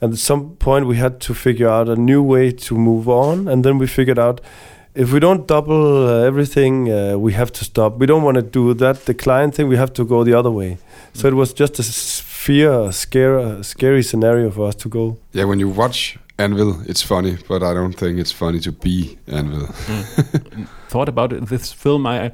at 0.03 0.17
some 0.17 0.57
point 0.57 0.85
we 0.85 0.97
had 0.97 1.21
to 1.21 1.33
figure 1.33 1.69
out 1.69 1.87
a 1.87 1.95
new 1.95 2.21
way 2.21 2.51
to 2.51 2.75
move 2.75 3.07
on 3.07 3.47
and 3.47 3.63
then 3.63 3.77
we 3.77 3.87
figured 3.87 4.19
out 4.19 4.41
if 4.95 5.11
we 5.11 5.19
don't 5.19 5.47
double 5.47 6.07
uh, 6.07 6.23
everything, 6.23 6.91
uh, 6.91 7.17
we 7.17 7.33
have 7.33 7.51
to 7.53 7.65
stop. 7.65 7.97
We 7.97 8.05
don't 8.05 8.23
want 8.23 8.35
to 8.35 8.41
do 8.41 8.73
that 8.75 9.05
The 9.05 9.13
client 9.13 9.55
thing. 9.55 9.67
We 9.67 9.77
have 9.77 9.93
to 9.93 10.05
go 10.05 10.23
the 10.23 10.33
other 10.33 10.51
way. 10.51 10.77
So 11.13 11.27
it 11.27 11.33
was 11.33 11.53
just 11.53 11.79
a 11.79 11.83
fear, 11.83 12.91
scare, 12.91 13.63
scary 13.63 14.03
scenario 14.03 14.51
for 14.51 14.67
us 14.67 14.75
to 14.75 14.89
go. 14.89 15.17
Yeah, 15.31 15.45
when 15.45 15.59
you 15.59 15.69
watch 15.69 16.17
Anvil, 16.37 16.81
it's 16.87 17.01
funny, 17.01 17.37
but 17.47 17.61
I 17.63 17.73
don't 17.73 17.93
think 17.93 18.19
it's 18.19 18.31
funny 18.31 18.59
to 18.59 18.71
be 18.71 19.17
Anvil. 19.27 19.67
Mm. 19.67 20.67
Thought 20.89 21.09
about 21.09 21.33
it, 21.33 21.45
this 21.47 21.71
film, 21.71 22.05
I 22.05 22.31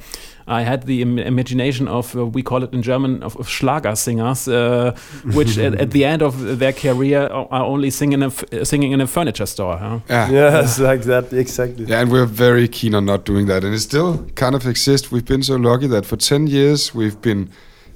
I 0.49 0.63
had 0.63 0.83
the 0.83 1.01
Im 1.01 1.19
imagination 1.19 1.87
of 1.87 2.15
uh, 2.15 2.25
we 2.25 2.41
call 2.41 2.63
it 2.63 2.73
in 2.73 2.81
German 2.81 3.23
of, 3.23 3.35
of 3.37 3.47
Schlager 3.47 3.95
singers, 3.95 4.47
uh, 4.47 4.95
which 5.33 5.57
at, 5.57 5.75
at, 5.75 5.91
the 5.91 6.05
end 6.05 6.21
of 6.21 6.59
their 6.59 6.73
career 6.73 7.27
are 7.27 7.63
only 7.63 7.89
singing 7.91 8.23
a 8.23 8.65
singing 8.65 8.91
in 8.91 9.01
a 9.01 9.07
furniture 9.07 9.45
store. 9.45 9.77
Huh? 9.77 9.99
Yeah, 10.09 10.31
yes, 10.31 10.79
like 10.79 11.03
that, 11.03 11.31
exactly. 11.33 11.85
Yeah, 11.85 12.01
and 12.01 12.11
we're 12.11 12.25
very 12.25 12.67
keen 12.67 12.95
on 12.95 13.05
not 13.05 13.25
doing 13.25 13.47
that, 13.47 13.63
and 13.63 13.73
it 13.73 13.79
still 13.79 14.25
kind 14.35 14.55
of 14.55 14.65
exists. 14.65 15.11
We've 15.11 15.25
been 15.25 15.43
so 15.43 15.55
lucky 15.55 15.87
that 15.87 16.05
for 16.05 16.17
ten 16.17 16.47
years 16.47 16.95
we've 16.95 17.21
been, 17.21 17.49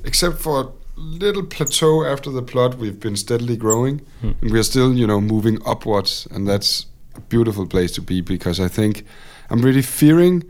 except 0.03 0.37
for 0.37 0.73
little 0.95 1.43
plateau 1.43 2.05
after 2.05 2.29
the 2.29 2.41
plot, 2.41 2.77
we've 2.77 2.99
been 2.99 3.15
steadily 3.15 3.57
growing, 3.57 3.99
hmm. 4.21 4.31
and 4.41 4.51
we're 4.51 4.63
still, 4.63 4.93
you 4.93 5.07
know, 5.07 5.19
moving 5.19 5.59
upwards, 5.65 6.27
and 6.31 6.47
that's 6.47 6.85
a 7.15 7.21
beautiful 7.21 7.65
place 7.65 7.91
to 7.93 8.01
be 8.01 8.21
because 8.21 8.59
I 8.59 8.67
think 8.67 9.05
I'm 9.49 9.61
really 9.61 9.81
fearing 9.81 10.43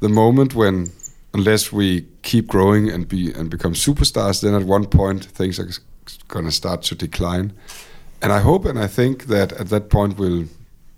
the 0.00 0.08
moment 0.08 0.54
when, 0.54 0.92
unless 1.34 1.72
we 1.72 2.06
keep 2.22 2.46
growing 2.46 2.88
and 2.88 3.08
be 3.08 3.32
and 3.32 3.50
become 3.50 3.74
superstars, 3.74 4.40
then 4.40 4.54
at 4.54 4.62
one 4.62 4.86
point 4.86 5.24
things 5.24 5.58
are 5.58 5.68
going 6.28 6.44
to 6.46 6.52
start 6.52 6.82
to 6.82 6.94
decline, 6.94 7.52
and 8.22 8.32
I 8.32 8.40
hope 8.40 8.64
and 8.64 8.78
I 8.78 8.86
think 8.86 9.26
that 9.26 9.52
at 9.52 9.68
that 9.68 9.90
point 9.90 10.16
we'll 10.18 10.46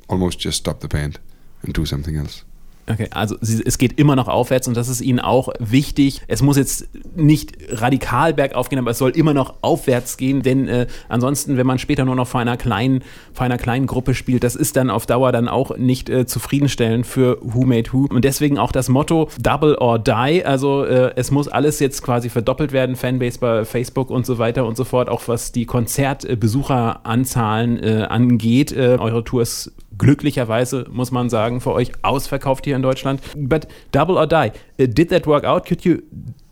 almost 0.09 0.39
just 0.39 0.59
stop 0.59 0.81
the 0.81 0.89
band 0.89 1.19
and 1.63 1.75
do 1.75 1.85
something 1.87 2.17
else. 2.17 2.45
Okay, 2.89 3.09
also 3.11 3.35
es 3.41 3.79
geht 3.79 3.99
immer 3.99 4.15
noch 4.15 4.29
aufwärts 4.29 4.69
und 4.69 4.77
das 4.77 4.89
ist 4.89 5.01
Ihnen 5.01 5.19
auch 5.19 5.49
wichtig. 5.59 6.23
Es 6.29 6.41
muss 6.41 6.57
jetzt 6.57 6.87
nicht 7.17 7.59
radikal 7.71 8.33
bergauf 8.33 8.69
gehen, 8.69 8.79
aber 8.79 8.93
es 8.93 8.99
soll 8.99 9.11
immer 9.11 9.35
noch 9.35 9.55
aufwärts 9.61 10.17
gehen, 10.17 10.43
denn 10.43 10.69
äh, 10.69 10.87
ansonsten, 11.09 11.57
wenn 11.57 11.67
man 11.67 11.81
später 11.81 12.05
nur 12.05 12.15
noch 12.15 12.29
vor 12.29 12.41
einer 12.41 12.57
kleinen, 12.57 13.03
vor 13.33 13.45
einer 13.45 13.59
kleinen 13.59 13.89
Gruppe 13.89 14.15
spielt, 14.15 14.45
das 14.45 14.55
ist 14.55 14.77
dann 14.77 14.91
auf 14.91 15.05
Dauer 15.07 15.33
dann 15.33 15.49
auch 15.49 15.77
nicht 15.77 16.09
äh, 16.09 16.27
zufriedenstellend 16.27 17.09
für 17.09 17.39
Who 17.41 17.65
Made 17.65 17.93
Who. 17.93 18.07
Und 18.09 18.25
deswegen 18.25 18.57
auch 18.57 18.71
das 18.71 18.89
Motto 18.89 19.31
Double 19.41 19.75
or 19.75 19.99
Die. 19.99 20.45
Also 20.45 20.85
äh, 20.85 21.11
es 21.17 21.33
muss 21.33 21.49
alles 21.49 21.81
jetzt 21.81 22.03
quasi 22.03 22.29
verdoppelt 22.29 22.71
werden, 22.71 22.95
Fanbase 22.95 23.41
bei 23.41 23.65
Facebook 23.65 24.11
und 24.11 24.27
so 24.27 24.39
weiter 24.39 24.65
und 24.65 24.77
so 24.77 24.85
fort, 24.85 25.09
auch 25.09 25.27
was 25.27 25.51
die 25.51 25.67
Konzertbesucheranzahlen 25.67 27.83
äh, 27.83 28.07
angeht. 28.09 28.71
Äh, 28.71 28.99
eure 29.01 29.25
Tour 29.25 29.43
ist 29.43 29.73
glücklicherweise, 29.99 30.87
muss 30.91 31.11
man 31.11 31.29
sagen, 31.29 31.61
für 31.61 31.73
euch 31.73 31.93
ausverkauft 32.03 32.65
hier 32.65 32.77
in 32.77 32.83
Deutschland. 32.83 33.21
But 33.37 33.67
double 33.93 34.17
or 34.17 34.27
die, 34.27 34.53
uh, 34.81 34.87
did 34.87 35.11
that 35.11 35.27
work 35.27 35.45
out? 35.45 35.67
Could 35.67 35.85
you 35.85 35.99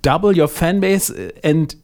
double 0.02 0.36
your 0.36 0.48
fan 0.48 0.80
base 0.80 1.10
uh, 1.10 1.30
and 1.42 1.76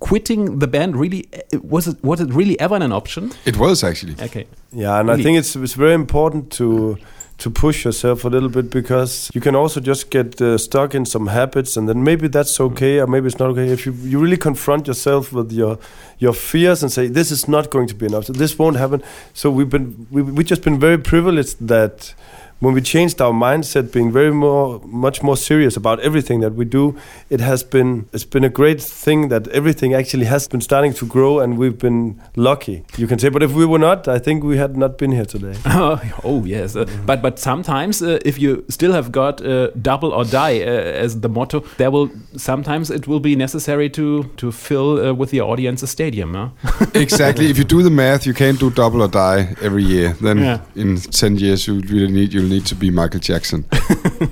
quitting 0.00 0.58
the 0.58 0.66
band 0.66 0.96
really 0.96 1.28
uh, 1.32 1.58
was 1.62 1.86
it 1.86 1.96
was 2.02 2.20
it 2.20 2.34
really 2.34 2.58
ever 2.58 2.76
an 2.76 2.92
option? 2.92 3.30
It 3.44 3.56
was 3.56 3.84
actually. 3.84 4.14
Okay. 4.20 4.46
Yeah, 4.72 4.98
and 4.98 5.08
really? 5.08 5.20
I 5.20 5.24
think 5.24 5.38
it's 5.38 5.56
it's 5.56 5.74
very 5.74 5.94
important 5.94 6.50
to 6.58 6.98
to 7.42 7.50
push 7.50 7.84
yourself 7.84 8.24
a 8.24 8.28
little 8.28 8.48
bit 8.48 8.70
because 8.70 9.28
you 9.34 9.40
can 9.40 9.56
also 9.56 9.80
just 9.80 10.10
get 10.10 10.40
uh, 10.40 10.56
stuck 10.56 10.94
in 10.94 11.04
some 11.04 11.26
habits 11.26 11.76
and 11.76 11.88
then 11.88 12.04
maybe 12.04 12.28
that's 12.28 12.60
okay 12.60 13.00
or 13.00 13.06
maybe 13.08 13.26
it's 13.26 13.38
not 13.38 13.50
okay. 13.50 13.68
If 13.68 13.84
you, 13.84 13.92
you 13.92 14.20
really 14.20 14.36
confront 14.36 14.86
yourself 14.86 15.32
with 15.32 15.50
your 15.52 15.78
your 16.18 16.32
fears 16.32 16.82
and 16.82 16.92
say 16.92 17.08
this 17.08 17.32
is 17.32 17.48
not 17.48 17.70
going 17.70 17.88
to 17.88 17.94
be 17.94 18.06
enough. 18.06 18.26
So 18.26 18.32
this 18.32 18.56
won't 18.58 18.76
happen. 18.76 19.02
So 19.34 19.50
we've 19.50 19.68
been 19.68 20.06
we, 20.10 20.22
we've 20.22 20.46
just 20.46 20.62
been 20.62 20.78
very 20.78 20.98
privileged 20.98 21.66
that 21.66 22.14
when 22.62 22.74
we 22.74 22.80
changed 22.80 23.20
our 23.20 23.32
mindset, 23.32 23.90
being 23.90 24.12
very 24.12 24.30
more, 24.30 24.80
much 24.84 25.20
more 25.20 25.36
serious 25.36 25.76
about 25.76 25.98
everything 25.98 26.38
that 26.38 26.54
we 26.54 26.64
do, 26.64 26.96
it 27.28 27.40
has 27.40 27.64
been 27.64 28.08
it's 28.12 28.24
been 28.24 28.44
a 28.44 28.48
great 28.48 28.80
thing 28.80 29.30
that 29.30 29.48
everything 29.48 29.94
actually 29.94 30.26
has 30.26 30.46
been 30.46 30.60
starting 30.60 30.94
to 30.94 31.04
grow, 31.04 31.40
and 31.40 31.58
we've 31.58 31.76
been 31.76 32.22
lucky, 32.36 32.84
you 32.96 33.08
can 33.08 33.18
say. 33.18 33.30
But 33.30 33.42
if 33.42 33.52
we 33.52 33.66
were 33.66 33.80
not, 33.80 34.06
I 34.06 34.20
think 34.20 34.44
we 34.44 34.58
had 34.58 34.76
not 34.76 34.96
been 34.96 35.10
here 35.10 35.24
today. 35.24 35.54
oh, 35.66 36.00
oh 36.24 36.44
yes, 36.44 36.76
uh, 36.76 36.86
but 37.04 37.20
but 37.20 37.40
sometimes 37.40 38.00
uh, 38.00 38.20
if 38.24 38.38
you 38.38 38.64
still 38.68 38.92
have 38.92 39.10
got 39.10 39.44
uh, 39.44 39.70
double 39.82 40.12
or 40.12 40.24
die 40.24 40.60
uh, 40.60 41.04
as 41.04 41.20
the 41.20 41.28
motto, 41.28 41.64
there 41.78 41.90
will 41.90 42.10
sometimes 42.36 42.90
it 42.90 43.08
will 43.08 43.20
be 43.20 43.34
necessary 43.34 43.90
to 43.90 44.22
to 44.36 44.52
fill 44.52 45.00
uh, 45.00 45.12
with 45.12 45.30
the 45.30 45.40
audience 45.40 45.82
a 45.82 45.88
stadium. 45.88 46.34
Huh? 46.34 46.86
exactly. 46.94 47.50
If 47.50 47.58
you 47.58 47.64
do 47.64 47.82
the 47.82 47.90
math, 47.90 48.24
you 48.24 48.34
can't 48.34 48.60
do 48.60 48.70
double 48.70 49.02
or 49.02 49.08
die 49.08 49.56
every 49.60 49.82
year. 49.82 50.14
Then 50.20 50.38
yeah. 50.38 50.58
in 50.76 50.96
ten 50.96 51.36
years 51.38 51.66
you 51.66 51.80
really 51.90 52.12
need 52.12 52.32
you 52.32 52.51
need 52.52 52.66
to 52.66 52.74
be 52.74 52.90
Michael 52.90 53.20
Jackson 53.20 53.64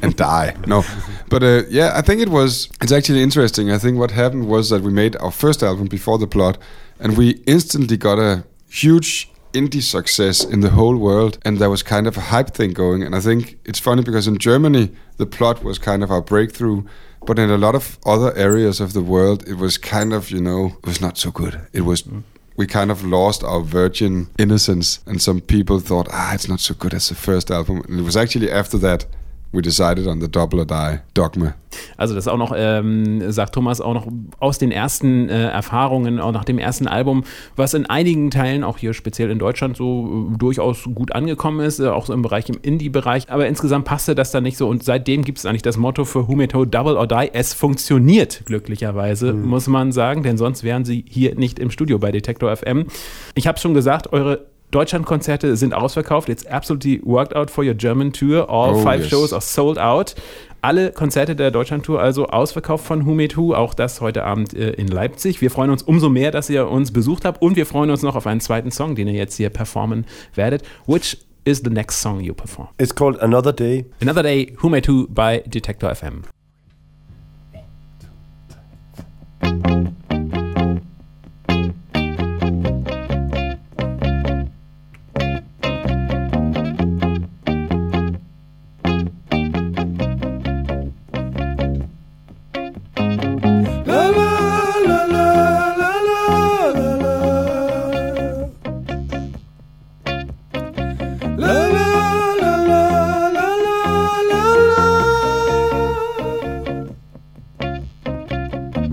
and 0.03 0.15
die. 0.17 0.55
No, 0.67 0.85
but 1.29 1.43
uh, 1.43 1.62
yeah, 1.69 1.93
I 1.95 2.03
think 2.03 2.21
it 2.21 2.29
was. 2.29 2.69
It's 2.83 2.93
actually 2.93 3.23
interesting. 3.23 3.71
I 3.71 3.79
think 3.79 3.99
what 3.99 4.11
happened 4.11 4.47
was 4.49 4.71
that 4.71 4.83
we 4.83 4.93
made 4.93 5.17
our 5.17 5.33
first 5.33 5.62
album 5.62 5.87
before 5.89 6.19
the 6.19 6.27
plot, 6.27 6.59
and 6.99 7.17
we 7.17 7.43
instantly 7.47 7.97
got 7.97 8.19
a 8.19 8.45
huge 8.69 9.31
indie 9.53 9.83
success 9.83 10.45
in 10.45 10.61
the 10.61 10.71
whole 10.71 10.97
world, 10.97 11.39
and 11.45 11.59
there 11.59 11.71
was 11.71 11.83
kind 11.83 12.07
of 12.07 12.17
a 12.17 12.21
hype 12.33 12.50
thing 12.55 12.73
going. 12.73 13.03
And 13.03 13.15
I 13.15 13.21
think 13.21 13.59
it's 13.65 13.81
funny 13.81 14.03
because 14.03 14.29
in 14.29 14.39
Germany 14.39 14.91
the 15.17 15.27
plot 15.27 15.65
was 15.65 15.79
kind 15.79 16.03
of 16.03 16.11
our 16.11 16.23
breakthrough. 16.23 16.85
But 17.27 17.39
in 17.39 17.50
a 17.50 17.59
lot 17.59 17.75
of 17.75 17.99
other 18.07 18.35
areas 18.35 18.81
of 18.81 18.95
the 18.95 19.03
world, 19.03 19.47
it 19.47 19.59
was 19.59 19.77
kind 19.77 20.15
of, 20.15 20.31
you 20.31 20.41
know, 20.41 20.79
it 20.83 20.87
was 20.87 21.00
not 21.03 21.19
so 21.19 21.31
good. 21.31 21.61
It 21.73 21.83
was 21.83 22.03
mm 22.03 22.23
we 22.61 22.67
kind 22.67 22.90
of 22.90 23.02
lost 23.02 23.43
our 23.43 23.62
virgin 23.62 24.29
innocence, 24.38 25.00
and 25.07 25.23
some 25.23 25.40
people 25.40 25.81
thought, 25.81 26.07
ah, 26.12 26.35
it's 26.35 26.47
not 26.47 26.61
so 26.61 26.75
good 26.75 26.93
as 26.93 27.09
the 27.09 27.14
first 27.14 27.50
album. 27.50 27.83
And 27.88 28.00
it 28.00 28.02
was 28.02 28.19
actually 28.19 28.50
after 28.50 28.76
that 28.76 29.07
we 29.52 29.62
decided 29.62 30.07
on 30.07 30.21
the 30.21 30.30
Double 30.30 30.61
or 30.61 30.66
Die 30.66 31.00
Dogma. 31.14 31.54
Also 31.97 32.14
das 32.14 32.28
auch 32.28 32.37
noch, 32.37 32.52
ähm, 32.57 33.30
sagt 33.30 33.54
Thomas, 33.54 33.80
auch 33.80 33.95
noch 33.95 34.07
aus 34.38 34.59
den 34.59 34.73
ersten 34.73 35.28
äh, 35.28 35.49
Erfahrungen, 35.49 36.19
auch 36.19 36.33
nach 36.33 36.45
dem 36.45 36.59
ersten 36.59 36.87
Album, 36.88 37.25
was 37.57 37.75
in 37.75 37.87
einigen 37.87 38.30
Teilen, 38.30 38.64
auch 38.64 38.78
hier 38.78 38.92
speziell 38.92 39.30
in 39.30 39.38
Deutschland, 39.38 39.76
so 39.76 40.30
äh, 40.33 40.38
durchaus 40.38 40.85
gut 40.95 41.12
angekommen 41.12 41.61
ist, 41.61 41.80
äh, 41.80 41.88
auch 41.88 42.07
so 42.07 42.12
im 42.12 42.23
Bereich, 42.23 42.49
im 42.49 42.59
Indie-Bereich. 42.61 43.30
Aber 43.30 43.47
insgesamt 43.47 43.85
passte 43.85 44.14
das 44.14 44.30
dann 44.30 44.42
nicht 44.42 44.57
so 44.57 44.69
und 44.69 44.85
seitdem 44.85 45.23
gibt 45.23 45.38
es 45.38 45.47
eigentlich 45.47 45.62
das 45.62 45.76
Motto 45.76 46.04
für 46.04 46.26
Humeto 46.26 46.64
Double 46.64 46.97
or 46.97 47.07
Die. 47.07 47.30
Es 47.33 47.54
funktioniert 47.54 48.42
glücklicherweise, 48.47 49.33
mhm. 49.33 49.49
muss 49.49 49.66
man 49.66 49.92
sagen, 49.92 50.23
denn 50.23 50.38
sonst 50.38 50.64
wären 50.64 50.85
sie 50.85 51.04
hier 51.09 51.35
nicht 51.35 51.59
im 51.59 51.71
Studio 51.71 51.99
bei 51.99 52.12
Detektor 52.12 52.54
FM. 52.54 52.87
Ich 53.35 53.47
habe 53.47 53.59
schon 53.59 53.75
gesagt, 53.75 54.12
eure 54.12 54.47
Deutschlandkonzerte 54.71 55.57
sind 55.57 55.75
ausverkauft. 55.75 56.29
It's 56.29 56.47
absolutely 56.47 57.00
worked 57.05 57.35
out 57.35 57.50
for 57.50 57.65
your 57.65 57.75
German 57.75 58.12
tour. 58.12 58.49
All 58.49 58.75
oh, 58.75 58.83
five 58.83 59.00
yes. 59.00 59.11
shows 59.11 59.33
are 59.33 59.41
sold 59.41 59.79
out. 59.79 60.15
Alle 60.62 60.93
Konzerte 60.93 61.35
der 61.35 61.50
Deutschlandtour 61.50 62.00
also 62.00 62.27
ausverkauft 62.27 62.85
von 62.85 63.07
Humetu, 63.07 63.55
auch 63.55 63.73
das 63.73 64.00
heute 64.00 64.25
Abend 64.25 64.55
äh, 64.55 64.73
in 64.73 64.89
Leipzig. 64.89 65.41
Wir 65.41 65.50
freuen 65.50 65.71
uns 65.71 65.83
umso 65.83 66.11
mehr, 66.11 66.31
dass 66.31 66.50
ihr 66.50 66.69
uns 66.69 66.93
besucht 66.93 67.25
habt 67.25 67.41
und 67.41 67.57
wir 67.57 67.67
freuen 67.67 67.91
uns 67.91 68.03
noch 68.03 68.15
auf 68.15 68.27
einen 68.27 68.41
zweiten 68.41 68.71
Song, 68.71 68.95
den 68.95 69.09
ihr 69.09 69.15
jetzt 69.15 69.37
hier 69.37 69.49
performen 69.49 70.07
werdet. 70.35 70.62
Which 70.87 71.17
is 71.45 71.62
the 71.65 71.71
next 71.71 72.00
song 72.00 72.21
you 72.21 72.35
perform? 72.35 72.69
It's 72.79 72.95
called 72.95 73.21
Another 73.21 73.53
Day. 73.53 73.87
Another 74.03 74.23
Day, 74.23 74.55
Humetu 74.62 75.07
by 75.09 75.43
Detector 75.47 75.95
FM. 75.95 76.25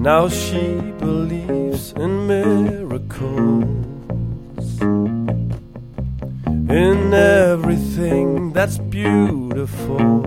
Now 0.08 0.30
she 0.30 0.64
believes 1.00 1.92
in 1.92 2.28
miracles, 2.28 3.20
in 6.72 7.14
everything 7.14 8.54
that's 8.54 8.78
beautiful. 8.78 10.22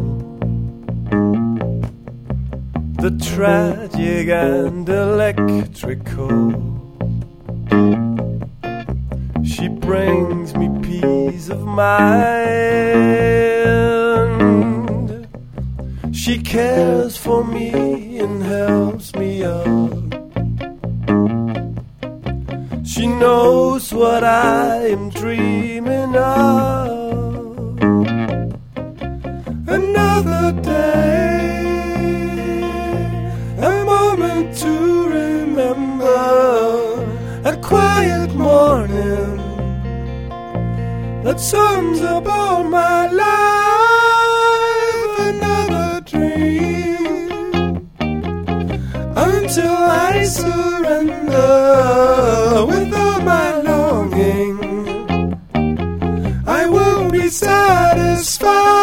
The 3.00 3.12
tragic 3.32 4.28
and 4.28 4.86
electrical. 4.86 6.52
She 9.42 9.68
brings 9.68 10.54
me 10.54 10.68
peace 10.82 11.48
of 11.48 11.64
mind. 11.64 12.20
She 16.12 16.38
cares 16.42 17.16
for 17.16 17.42
me 17.42 17.99
She 19.40 19.46
knows 23.06 23.94
what 23.94 24.22
I 24.22 24.88
am 24.88 25.08
dreaming 25.08 26.14
of. 26.14 27.80
Another 29.66 30.52
day, 30.60 31.64
a 33.56 33.84
moment 33.86 34.58
to 34.58 35.08
remember, 35.08 36.12
a 37.46 37.56
quiet 37.62 38.34
morning 38.34 39.38
that 41.24 41.40
sums 41.40 42.02
up 42.02 42.26
all 42.26 42.62
my 42.64 42.99
satisfied. 57.90 58.79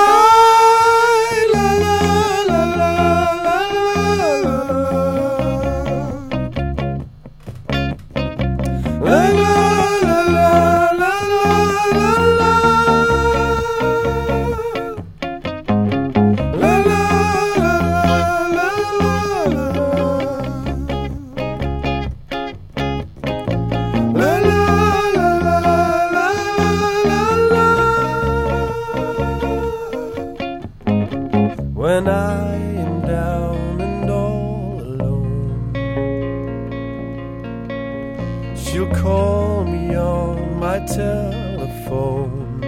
She'll 38.57 38.91
call 38.93 39.63
me 39.63 39.95
on 39.95 40.59
my 40.59 40.79
telephone, 40.85 42.61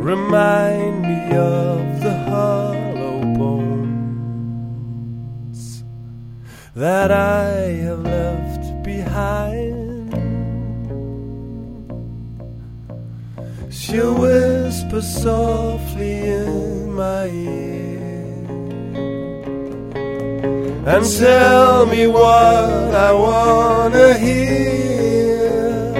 remind 0.00 1.02
me 1.02 1.36
of 1.36 2.02
the 2.02 2.14
hollow 2.30 3.20
bones 3.38 4.40
that 6.74 7.10
I 7.10 7.50
have 7.86 8.00
left 8.00 8.82
behind. 8.82 9.82
She'll 13.70 14.14
whisper 14.14 15.02
softly 15.02 16.20
in 16.20 16.92
my 16.94 17.26
ear 17.26 17.81
and 20.84 21.04
tell 21.06 21.86
me 21.86 22.06
what 22.08 22.94
I 22.94 23.12
wanna 23.12 24.14
hear. 24.14 25.92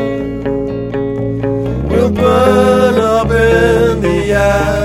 We'll 1.89 2.11
burn 2.11 2.99
up 2.99 3.31
in 3.31 4.01
the 4.01 4.33
atmosphere. 4.33 4.82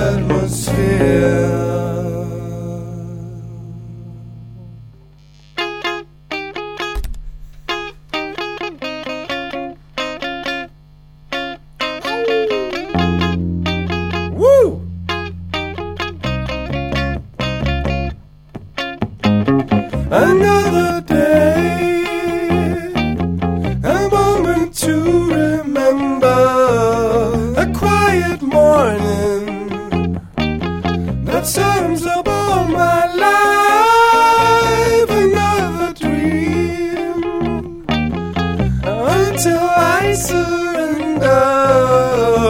till 39.38 39.60
I 39.60 40.14
surrender 40.14 41.30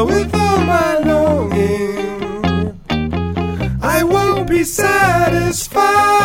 with 0.06 0.34
all 0.34 0.60
my 0.60 0.97
longing. 1.00 2.80
I 3.82 4.04
won't 4.04 4.47
be 4.50 4.63
satisfied. 4.63 6.16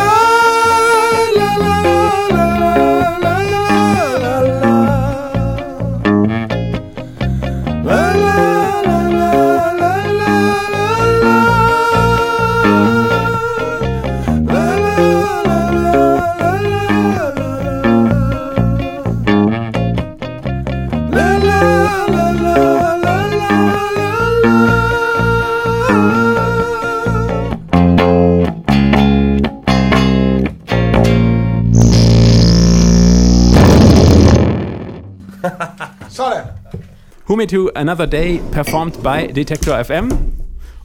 Who 37.33 37.37
Me 37.37 37.47
To 37.47 37.71
Another 37.73 38.05
Day 38.05 38.39
performed 38.51 39.01
by 39.01 39.25
Detektor 39.25 39.83
FM. 39.83 40.07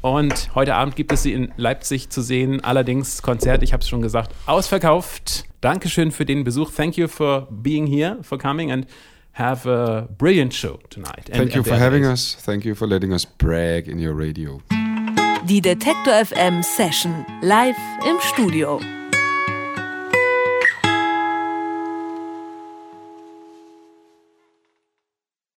Und 0.01 0.49
heute 0.55 0.75
Abend 0.77 0.97
gibt 0.97 1.13
es 1.13 1.23
sie 1.23 1.35
in 1.35 1.53
Leipzig 1.59 2.09
zu 2.09 2.23
sehen. 2.23 2.65
Allerdings 2.65 3.21
Konzert, 3.21 3.63
ich 3.63 3.75
habe 3.75 3.83
es 3.83 3.89
schon 3.91 4.01
gesagt, 4.01 4.35
ausverkauft. 4.47 5.45
Dankeschön 5.61 6.11
für 6.11 6.25
den 6.25 6.45
Besuch. 6.45 6.71
Thank 6.73 6.97
you 6.97 7.07
for 7.07 7.49
being 7.51 7.87
here, 7.87 8.17
for 8.23 8.39
coming 8.39 8.73
and 8.73 8.87
have 9.35 9.69
a 9.71 10.09
brilliant 10.17 10.55
show 10.55 10.79
tonight. 10.89 11.27
Thank 11.27 11.39
And- 11.39 11.53
you 11.53 11.59
and 11.59 11.69
for 11.69 11.77
having 11.77 12.07
us. 12.07 12.39
Thank 12.43 12.65
you 12.65 12.75
for 12.75 12.89
letting 12.89 13.13
us 13.13 13.27
brag 13.27 13.87
in 13.87 13.99
your 14.03 14.19
radio. 14.19 14.63
Die 15.45 15.61
Detektor 15.61 16.15
FM 16.15 16.63
Session 16.63 17.27
live 17.43 17.77
im 18.09 18.17
Studio. 18.23 18.81